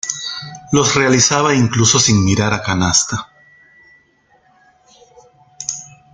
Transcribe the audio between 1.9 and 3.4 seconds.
sin mirar a canasta.